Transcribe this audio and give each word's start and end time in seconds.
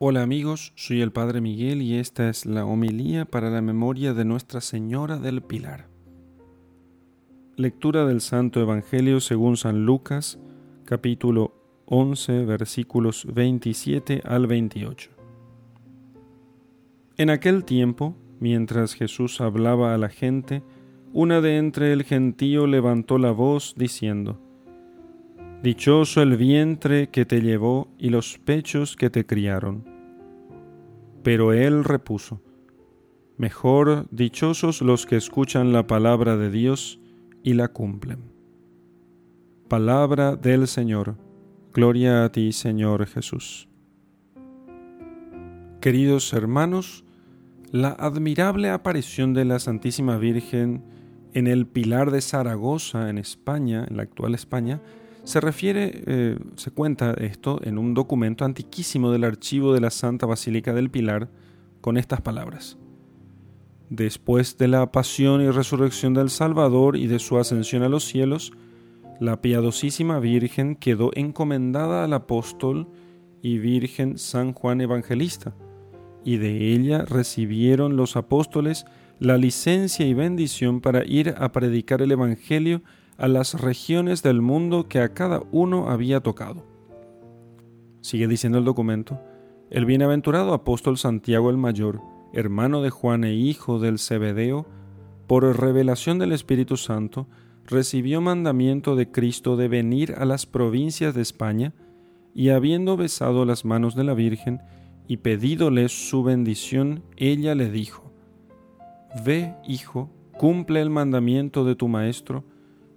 Hola 0.00 0.22
amigos, 0.22 0.72
soy 0.76 1.00
el 1.00 1.10
Padre 1.10 1.40
Miguel 1.40 1.82
y 1.82 1.96
esta 1.96 2.28
es 2.28 2.46
la 2.46 2.64
homilía 2.64 3.24
para 3.24 3.50
la 3.50 3.60
memoria 3.60 4.14
de 4.14 4.24
Nuestra 4.24 4.60
Señora 4.60 5.18
del 5.18 5.42
Pilar. 5.42 5.88
Lectura 7.56 8.06
del 8.06 8.20
Santo 8.20 8.60
Evangelio 8.60 9.18
según 9.18 9.56
San 9.56 9.84
Lucas, 9.86 10.38
capítulo 10.84 11.52
11, 11.86 12.44
versículos 12.44 13.26
27 13.34 14.22
al 14.24 14.46
28. 14.46 15.10
En 17.16 17.30
aquel 17.30 17.64
tiempo, 17.64 18.14
mientras 18.38 18.94
Jesús 18.94 19.40
hablaba 19.40 19.94
a 19.94 19.98
la 19.98 20.10
gente, 20.10 20.62
una 21.12 21.40
de 21.40 21.56
entre 21.56 21.92
el 21.92 22.04
gentío 22.04 22.68
levantó 22.68 23.18
la 23.18 23.32
voz 23.32 23.74
diciendo, 23.76 24.40
Dichoso 25.62 26.22
el 26.22 26.36
vientre 26.36 27.08
que 27.08 27.24
te 27.24 27.40
llevó 27.40 27.88
y 27.98 28.10
los 28.10 28.38
pechos 28.38 28.94
que 28.96 29.10
te 29.10 29.26
criaron. 29.26 29.84
Pero 31.22 31.52
él 31.52 31.84
repuso, 31.84 32.40
Mejor 33.38 34.08
dichosos 34.10 34.82
los 34.82 35.06
que 35.06 35.14
escuchan 35.14 35.72
la 35.72 35.86
palabra 35.86 36.36
de 36.36 36.50
Dios 36.50 36.98
y 37.44 37.54
la 37.54 37.68
cumplen. 37.68 38.32
Palabra 39.68 40.34
del 40.34 40.66
Señor. 40.66 41.16
Gloria 41.72 42.24
a 42.24 42.32
ti, 42.32 42.50
Señor 42.50 43.06
Jesús. 43.06 43.68
Queridos 45.80 46.32
hermanos, 46.32 47.04
la 47.70 47.90
admirable 47.90 48.70
aparición 48.70 49.34
de 49.34 49.44
la 49.44 49.60
Santísima 49.60 50.18
Virgen 50.18 50.82
en 51.32 51.46
el 51.46 51.68
Pilar 51.68 52.10
de 52.10 52.20
Zaragoza, 52.20 53.08
en 53.08 53.18
España, 53.18 53.86
en 53.88 53.98
la 53.98 54.02
actual 54.02 54.34
España, 54.34 54.80
se 55.28 55.42
refiere, 55.42 56.04
eh, 56.06 56.38
se 56.56 56.70
cuenta 56.70 57.12
esto 57.12 57.60
en 57.62 57.76
un 57.76 57.92
documento 57.92 58.46
antiquísimo 58.46 59.12
del 59.12 59.24
archivo 59.24 59.74
de 59.74 59.80
la 59.82 59.90
Santa 59.90 60.24
Basílica 60.24 60.72
del 60.72 60.90
Pilar 60.90 61.28
con 61.82 61.98
estas 61.98 62.22
palabras. 62.22 62.78
Después 63.90 64.56
de 64.56 64.68
la 64.68 64.90
pasión 64.90 65.42
y 65.42 65.50
resurrección 65.50 66.14
del 66.14 66.30
Salvador 66.30 66.96
y 66.96 67.08
de 67.08 67.18
su 67.18 67.36
ascensión 67.36 67.82
a 67.82 67.90
los 67.90 68.04
cielos, 68.04 68.52
la 69.20 69.42
piadosísima 69.42 70.18
Virgen 70.18 70.76
quedó 70.76 71.10
encomendada 71.14 72.04
al 72.04 72.14
apóstol 72.14 72.88
y 73.42 73.58
Virgen 73.58 74.16
San 74.16 74.54
Juan 74.54 74.80
Evangelista, 74.80 75.54
y 76.24 76.38
de 76.38 76.72
ella 76.72 77.04
recibieron 77.04 77.98
los 77.98 78.16
apóstoles 78.16 78.86
la 79.18 79.36
licencia 79.36 80.06
y 80.06 80.14
bendición 80.14 80.80
para 80.80 81.04
ir 81.04 81.34
a 81.36 81.52
predicar 81.52 82.00
el 82.00 82.12
Evangelio 82.12 82.80
a 83.18 83.26
las 83.26 83.60
regiones 83.60 84.22
del 84.22 84.40
mundo 84.40 84.88
que 84.88 85.00
a 85.00 85.12
cada 85.12 85.42
uno 85.50 85.90
había 85.90 86.20
tocado. 86.20 86.64
Sigue 88.00 88.28
diciendo 88.28 88.58
el 88.58 88.64
documento, 88.64 89.20
el 89.70 89.84
bienaventurado 89.84 90.54
apóstol 90.54 90.96
Santiago 90.96 91.50
el 91.50 91.56
Mayor, 91.56 92.00
hermano 92.32 92.80
de 92.80 92.90
Juan 92.90 93.24
e 93.24 93.34
hijo 93.34 93.80
del 93.80 93.98
Cebedeo, 93.98 94.66
por 95.26 95.44
revelación 95.60 96.18
del 96.18 96.32
Espíritu 96.32 96.76
Santo, 96.76 97.26
recibió 97.66 98.20
mandamiento 98.20 98.94
de 98.94 99.10
Cristo 99.10 99.56
de 99.56 99.68
venir 99.68 100.14
a 100.16 100.24
las 100.24 100.46
provincias 100.46 101.14
de 101.14 101.22
España, 101.22 101.74
y 102.34 102.50
habiendo 102.50 102.96
besado 102.96 103.44
las 103.44 103.64
manos 103.64 103.96
de 103.96 104.04
la 104.04 104.14
Virgen 104.14 104.60
y 105.08 105.18
pedídole 105.18 105.88
su 105.88 106.22
bendición, 106.22 107.02
ella 107.16 107.56
le 107.56 107.68
dijo, 107.68 108.12
Ve, 109.24 109.54
hijo, 109.66 110.08
cumple 110.36 110.80
el 110.80 110.90
mandamiento 110.90 111.64
de 111.64 111.74
tu 111.74 111.88
Maestro, 111.88 112.44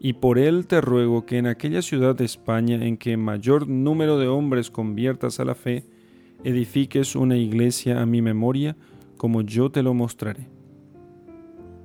y 0.00 0.14
por 0.14 0.38
él 0.38 0.66
te 0.66 0.80
ruego 0.80 1.26
que 1.26 1.38
en 1.38 1.46
aquella 1.46 1.82
ciudad 1.82 2.14
de 2.14 2.24
España 2.24 2.76
en 2.84 2.96
que 2.96 3.16
mayor 3.16 3.68
número 3.68 4.18
de 4.18 4.28
hombres 4.28 4.70
conviertas 4.70 5.40
a 5.40 5.44
la 5.44 5.54
fe, 5.54 5.84
edifiques 6.44 7.16
una 7.16 7.36
iglesia 7.36 8.00
a 8.00 8.06
mi 8.06 8.22
memoria, 8.22 8.76
como 9.16 9.42
yo 9.42 9.70
te 9.70 9.82
lo 9.82 9.94
mostraré. 9.94 10.48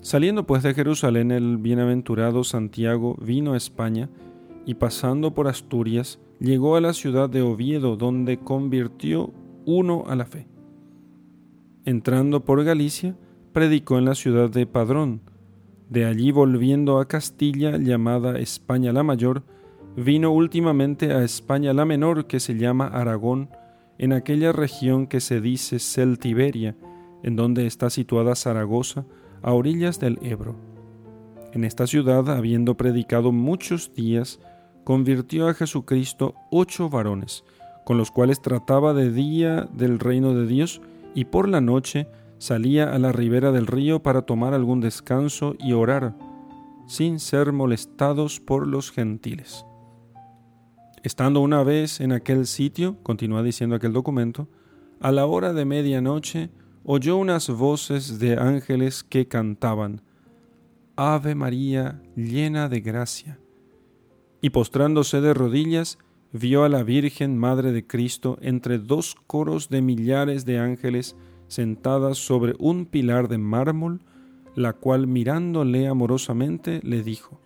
Saliendo 0.01 0.45
pues 0.45 0.63
de 0.63 0.73
Jerusalén 0.73 1.31
el 1.31 1.57
bienaventurado 1.57 2.43
Santiago 2.43 3.15
vino 3.21 3.53
a 3.53 3.57
España, 3.57 4.09
y 4.65 4.75
pasando 4.75 5.33
por 5.33 5.47
Asturias, 5.47 6.19
llegó 6.39 6.75
a 6.75 6.81
la 6.81 6.93
ciudad 6.93 7.29
de 7.29 7.41
Oviedo, 7.41 7.97
donde 7.97 8.37
convirtió 8.37 9.33
uno 9.65 10.03
a 10.07 10.15
la 10.15 10.25
fe. 10.25 10.47
Entrando 11.85 12.45
por 12.45 12.63
Galicia, 12.63 13.17
predicó 13.51 13.97
en 13.97 14.05
la 14.05 14.15
ciudad 14.15 14.49
de 14.49 14.65
Padrón, 14.65 15.21
de 15.93 16.05
allí 16.05 16.31
volviendo 16.31 16.97
a 16.97 17.07
Castilla, 17.07 17.77
llamada 17.77 18.39
España 18.39 18.91
la 18.91 19.03
Mayor, 19.03 19.43
vino 19.95 20.31
últimamente 20.31 21.13
a 21.13 21.23
España 21.23 21.71
la 21.71 21.85
Menor, 21.85 22.25
que 22.25 22.39
se 22.39 22.55
llama 22.55 22.87
Aragón, 22.87 23.51
en 23.99 24.11
aquella 24.11 24.51
región 24.51 25.05
que 25.05 25.19
se 25.19 25.39
dice 25.39 25.77
Celtiberia, 25.77 26.75
en 27.21 27.35
donde 27.35 27.67
está 27.67 27.91
situada 27.91 28.33
Zaragoza, 28.33 29.05
a 29.43 29.53
orillas 29.53 29.99
del 29.99 30.17
Ebro. 30.23 30.55
En 31.51 31.63
esta 31.63 31.85
ciudad, 31.85 32.27
habiendo 32.27 32.75
predicado 32.75 33.31
muchos 33.31 33.93
días, 33.93 34.39
convirtió 34.83 35.47
a 35.47 35.53
Jesucristo 35.53 36.33
ocho 36.49 36.89
varones, 36.89 37.43
con 37.85 37.99
los 37.99 38.09
cuales 38.09 38.41
trataba 38.41 38.95
de 38.95 39.11
día 39.11 39.69
del 39.71 39.99
reino 39.99 40.33
de 40.33 40.47
Dios 40.47 40.81
y 41.13 41.25
por 41.25 41.47
la 41.47 41.61
noche 41.61 42.07
salía 42.43 42.93
a 42.93 42.99
la 42.99 43.13
ribera 43.13 43.53
del 43.53 43.67
río 43.67 44.03
para 44.03 44.23
tomar 44.23 44.53
algún 44.53 44.81
descanso 44.81 45.55
y 45.59 45.71
orar, 45.71 46.13
sin 46.87 47.21
ser 47.21 47.53
molestados 47.53 48.41
por 48.41 48.67
los 48.67 48.91
gentiles. 48.91 49.65
Estando 51.03 51.39
una 51.39 51.63
vez 51.63 52.01
en 52.01 52.11
aquel 52.11 52.45
sitio, 52.45 52.97
continúa 53.01 53.43
diciendo 53.43 53.77
aquel 53.77 53.93
documento, 53.93 54.49
a 54.99 55.13
la 55.13 55.25
hora 55.25 55.53
de 55.53 55.63
medianoche 55.63 56.49
oyó 56.83 57.15
unas 57.15 57.47
voces 57.47 58.19
de 58.19 58.35
ángeles 58.35 59.05
que 59.05 59.29
cantaban, 59.29 60.01
Ave 60.97 61.35
María 61.35 62.01
llena 62.17 62.67
de 62.67 62.81
gracia. 62.81 63.39
Y 64.41 64.49
postrándose 64.49 65.21
de 65.21 65.33
rodillas, 65.33 65.97
vio 66.33 66.65
a 66.65 66.69
la 66.69 66.83
Virgen 66.83 67.37
Madre 67.37 67.71
de 67.71 67.87
Cristo 67.87 68.37
entre 68.41 68.79
dos 68.79 69.15
coros 69.27 69.69
de 69.69 69.81
millares 69.81 70.43
de 70.43 70.59
ángeles 70.59 71.15
sentada 71.53 72.15
sobre 72.15 72.55
un 72.59 72.85
pilar 72.85 73.27
de 73.27 73.37
mármol, 73.37 74.01
la 74.55 74.73
cual 74.73 75.07
mirándole 75.07 75.87
amorosamente 75.87 76.79
le 76.83 77.03
dijo, 77.03 77.39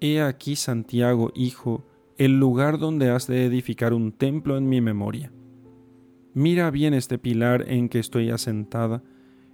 He 0.00 0.20
aquí, 0.20 0.56
Santiago, 0.56 1.30
hijo, 1.34 1.84
el 2.18 2.38
lugar 2.38 2.78
donde 2.78 3.10
has 3.10 3.26
de 3.26 3.44
edificar 3.44 3.94
un 3.94 4.12
templo 4.12 4.56
en 4.56 4.68
mi 4.68 4.80
memoria. 4.80 5.32
Mira 6.34 6.70
bien 6.70 6.94
este 6.94 7.18
pilar 7.18 7.64
en 7.68 7.88
que 7.88 7.98
estoy 7.98 8.30
asentada, 8.30 9.02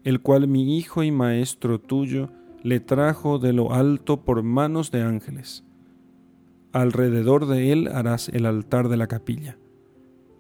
el 0.05 0.21
cual 0.21 0.49
mi 0.49 0.79
hijo 0.79 1.03
y 1.03 1.11
maestro 1.11 1.81
tuyo 1.81 2.31
le 2.63 2.81
trajo 2.81 3.39
de 3.39 3.53
lo 3.53 3.73
alto 3.73 4.25
por 4.25 4.43
manos 4.43 4.91
de 4.91 5.03
ángeles. 5.03 5.65
Alrededor 6.73 7.47
de 7.47 7.73
él 7.73 7.89
harás 7.89 8.29
el 8.29 8.47
altar 8.47 8.89
de 8.89 8.97
la 8.97 9.07
capilla 9.07 9.59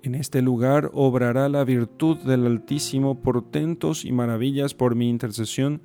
en 0.03 0.15
este 0.15 0.43
lugar 0.43 0.91
obrará 0.93 1.49
la 1.49 1.65
virtud 1.65 2.19
del 2.19 2.47
Altísimo 2.47 3.21
portentos 3.21 4.05
y 4.05 4.13
maravillas 4.13 4.75
por 4.75 4.95
mi 4.95 5.09
intercesión 5.09 5.83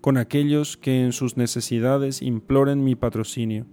con 0.00 0.16
aquellos 0.18 0.76
que 0.76 1.04
en 1.04 1.12
sus 1.12 1.36
necesidades 1.36 2.22
imploren 2.22 2.84
mi 2.84 2.94
patrocinio. 2.94 3.66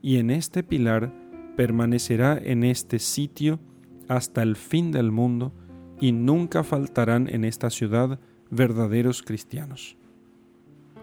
Y 0.00 0.16
en 0.16 0.30
este 0.30 0.62
pilar 0.62 1.12
permanecerá 1.56 2.40
en 2.42 2.64
este 2.64 2.98
sitio 2.98 3.60
hasta 4.08 4.42
el 4.42 4.56
fin 4.56 4.90
del 4.90 5.12
mundo, 5.12 5.52
y 6.00 6.12
nunca 6.12 6.64
faltarán 6.64 7.28
en 7.28 7.44
esta 7.44 7.68
ciudad 7.68 8.18
verdaderos 8.50 9.22
cristianos. 9.22 9.98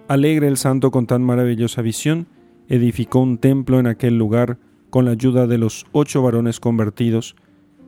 Alegre 0.08 0.48
el 0.48 0.58
santo 0.58 0.90
con 0.90 1.06
tan 1.06 1.22
maravillosa 1.22 1.84
visión, 1.84 2.28
edificó 2.68 3.20
un 3.20 3.38
templo 3.38 3.80
en 3.80 3.88
aquel 3.88 4.18
lugar 4.18 4.58
con 4.90 5.06
la 5.06 5.12
ayuda 5.12 5.46
de 5.46 5.58
los 5.58 5.86
ocho 5.92 6.24
varones 6.24 6.60
convertidos, 6.60 7.36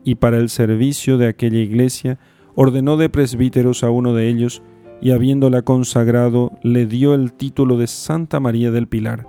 y 0.03 0.15
para 0.15 0.37
el 0.37 0.49
servicio 0.49 1.17
de 1.17 1.27
aquella 1.27 1.59
iglesia 1.59 2.19
ordenó 2.55 2.97
de 2.97 3.09
presbíteros 3.09 3.83
a 3.83 3.89
uno 3.89 4.13
de 4.13 4.27
ellos, 4.27 4.61
y 5.01 5.11
habiéndola 5.11 5.61
consagrado 5.61 6.51
le 6.61 6.85
dio 6.85 7.13
el 7.13 7.31
título 7.31 7.77
de 7.77 7.87
Santa 7.87 8.39
María 8.39 8.69
del 8.71 8.87
Pilar. 8.87 9.27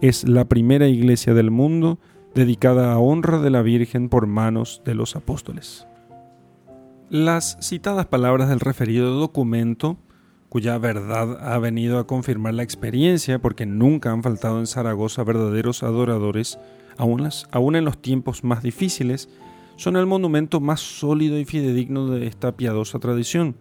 Es 0.00 0.28
la 0.28 0.44
primera 0.46 0.88
iglesia 0.88 1.32
del 1.32 1.50
mundo 1.50 1.98
dedicada 2.34 2.92
a 2.92 2.98
honra 2.98 3.38
de 3.40 3.50
la 3.50 3.62
Virgen 3.62 4.08
por 4.08 4.26
manos 4.26 4.82
de 4.84 4.94
los 4.94 5.16
apóstoles. 5.16 5.86
Las 7.08 7.56
citadas 7.60 8.06
palabras 8.06 8.48
del 8.48 8.60
referido 8.60 9.18
documento, 9.18 9.98
cuya 10.48 10.78
verdad 10.78 11.52
ha 11.52 11.58
venido 11.58 11.98
a 11.98 12.06
confirmar 12.06 12.54
la 12.54 12.62
experiencia, 12.62 13.40
porque 13.40 13.66
nunca 13.66 14.12
han 14.12 14.22
faltado 14.22 14.60
en 14.60 14.66
Zaragoza 14.66 15.24
verdaderos 15.24 15.82
adoradores, 15.82 16.58
aún, 16.96 17.76
en 17.76 17.84
los 17.84 18.00
tiempos 18.00 18.44
más 18.44 18.62
difíciles, 18.62 19.28
son 19.80 19.96
el 19.96 20.04
monumento 20.04 20.60
más 20.60 20.80
sólido 20.80 21.38
y 21.38 21.46
fidedigno 21.46 22.06
de 22.10 22.26
esta 22.26 22.54
piadosa 22.54 22.98
tradición. 22.98 23.56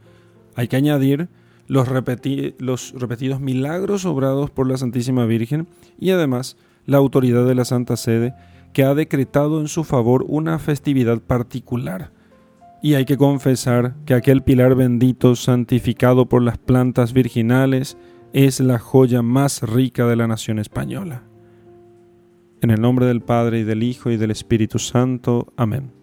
Hay 0.54 0.68
que 0.68 0.76
añadir 0.76 1.30
los, 1.68 1.88
los 1.88 2.92
repetidos 2.94 3.40
milagros 3.40 4.04
obrados 4.04 4.52
por 4.52 4.68
la 4.68 4.76
Santísima 4.76 5.26
Virgen 5.26 5.70
y 5.98 6.10
además 6.10 6.58
la 6.86 6.98
autoridad 6.98 7.46
de 7.46 7.56
la 7.56 7.64
Santa 7.64 7.96
Sede 7.96 8.34
que 8.74 8.84
ha 8.84 8.96
decretado 8.96 9.62
en 9.62 9.70
su 9.70 9.86
favor 9.86 10.26
una 10.28 10.60
festividad 10.60 11.22
particular, 11.22 12.12
y 12.84 12.96
hay 12.96 13.06
que 13.06 13.18
confesar 13.18 13.96
que 14.06 14.14
aquel 14.14 14.44
pilar 14.44 14.76
bendito 14.76 15.38
santificado 15.38 16.28
por 16.28 16.42
las 16.42 16.58
plantas 16.58 17.14
virginales 17.14 17.98
es 18.34 18.60
la 18.60 18.78
joya 18.78 19.22
más 19.22 19.62
rica 19.62 20.06
de 20.06 20.18
la 20.18 20.28
nación 20.28 20.60
española. 20.60 21.24
En 22.62 22.72
el 22.72 22.82
nombre 22.82 23.06
del 23.06 23.22
Padre 23.22 23.60
y 23.60 23.64
del 23.64 23.84
Hijo 23.84 24.12
y 24.12 24.18
del 24.18 24.32
Espíritu 24.32 24.80
Santo. 24.80 25.54
Amén. 25.56 25.99